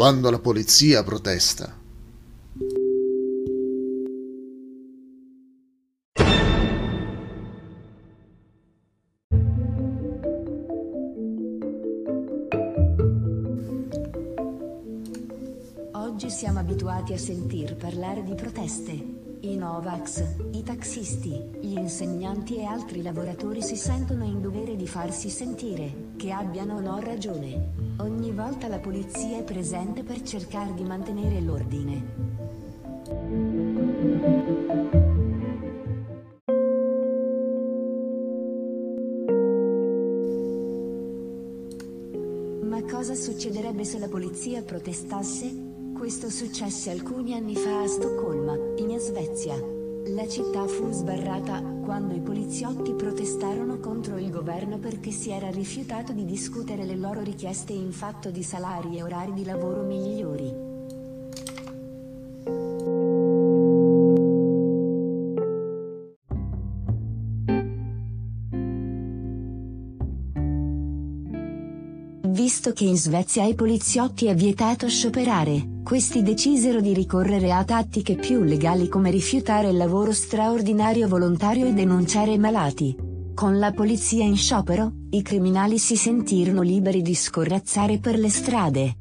quando 0.00 0.30
la 0.30 0.38
polizia 0.38 1.04
protesta. 1.04 1.76
Oggi 15.92 16.30
siamo 16.30 16.60
abituati 16.60 17.12
a 17.12 17.18
sentir 17.18 17.76
parlare 17.76 18.22
di 18.22 18.34
proteste. 18.34 19.29
I 19.42 19.56
Novax, 19.56 20.22
i 20.52 20.62
taxisti, 20.62 21.30
gli 21.60 21.72
insegnanti 21.72 22.58
e 22.58 22.64
altri 22.64 23.00
lavoratori 23.00 23.62
si 23.62 23.74
sentono 23.74 24.24
in 24.24 24.42
dovere 24.42 24.76
di 24.76 24.86
farsi 24.86 25.30
sentire, 25.30 26.12
che 26.16 26.30
abbiano 26.30 26.76
o 26.76 26.80
no 26.80 27.00
ragione. 27.00 27.72
Ogni 28.00 28.32
volta 28.32 28.68
la 28.68 28.78
polizia 28.78 29.38
è 29.38 29.42
presente 29.42 30.02
per 30.02 30.20
cercare 30.20 30.74
di 30.74 30.84
mantenere 30.84 31.40
l'ordine. 31.40 32.04
Ma 42.60 42.82
cosa 42.82 43.14
succederebbe 43.14 43.84
se 43.84 43.98
la 43.98 44.08
polizia 44.08 44.62
protestasse? 44.62 45.69
Questo 46.00 46.30
successe 46.30 46.88
alcuni 46.88 47.34
anni 47.34 47.54
fa 47.54 47.82
a 47.82 47.86
Stoccolma, 47.86 48.54
in 48.78 48.98
Svezia. 48.98 49.54
La 50.14 50.26
città 50.26 50.66
fu 50.66 50.90
sbarrata 50.90 51.60
quando 51.60 52.14
i 52.14 52.20
poliziotti 52.20 52.94
protestarono 52.94 53.78
contro 53.80 54.16
il 54.16 54.30
governo 54.30 54.78
perché 54.78 55.10
si 55.10 55.28
era 55.28 55.50
rifiutato 55.50 56.14
di 56.14 56.24
discutere 56.24 56.86
le 56.86 56.96
loro 56.96 57.20
richieste 57.20 57.74
in 57.74 57.92
fatto 57.92 58.30
di 58.30 58.42
salari 58.42 58.96
e 58.96 59.02
orari 59.02 59.34
di 59.34 59.44
lavoro 59.44 59.82
migliori. 59.82 60.68
Visto 72.22 72.72
che 72.72 72.84
in 72.84 72.96
Svezia 72.96 73.42
ai 73.42 73.54
poliziotti 73.54 74.26
è 74.26 74.34
vietato 74.34 74.88
scioperare, 74.88 75.79
questi 75.90 76.22
decisero 76.22 76.80
di 76.80 76.94
ricorrere 76.94 77.50
a 77.50 77.64
tattiche 77.64 78.14
più 78.14 78.44
legali 78.44 78.86
come 78.86 79.10
rifiutare 79.10 79.70
il 79.70 79.76
lavoro 79.76 80.12
straordinario 80.12 81.08
volontario 81.08 81.66
e 81.66 81.72
denunciare 81.72 82.30
i 82.30 82.38
malati. 82.38 82.96
Con 83.34 83.58
la 83.58 83.72
polizia 83.72 84.22
in 84.22 84.36
sciopero, 84.36 84.92
i 85.10 85.20
criminali 85.22 85.80
si 85.80 85.96
sentirono 85.96 86.62
liberi 86.62 87.02
di 87.02 87.12
scorrazzare 87.12 87.98
per 87.98 88.20
le 88.20 88.28
strade. 88.28 88.96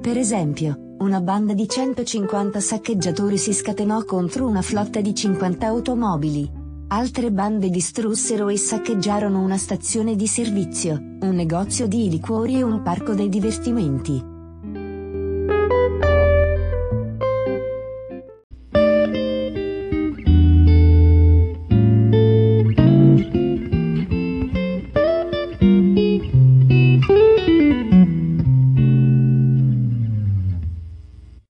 Per 0.00 0.16
esempio, 0.16 0.94
una 1.00 1.20
banda 1.20 1.52
di 1.52 1.68
150 1.68 2.58
saccheggiatori 2.58 3.36
si 3.36 3.52
scatenò 3.52 4.02
contro 4.04 4.46
una 4.46 4.62
flotta 4.62 5.02
di 5.02 5.14
50 5.14 5.66
automobili, 5.66 6.55
Altre 6.88 7.32
bande 7.32 7.68
distrussero 7.68 8.48
e 8.48 8.56
saccheggiarono 8.56 9.42
una 9.42 9.56
stazione 9.56 10.14
di 10.14 10.28
servizio, 10.28 10.94
un 10.94 11.34
negozio 11.34 11.88
di 11.88 12.08
liquori 12.08 12.58
e 12.58 12.62
un 12.62 12.82
parco 12.82 13.12
dei 13.12 13.28
divertimenti. 13.28 14.35